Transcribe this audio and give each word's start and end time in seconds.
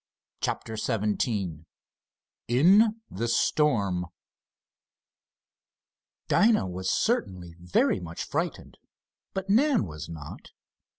CHAPTER 0.39 0.77
XVII 0.77 1.65
IN 2.47 3.01
THE 3.11 3.27
STORM 3.27 4.07
Dinah 6.27 6.65
was 6.67 6.89
certainly 6.89 7.53
very 7.59 7.99
much 7.99 8.23
frightened, 8.23 8.79
but 9.35 9.47
Nan 9.47 9.85
was 9.85 10.09
not. 10.09 10.53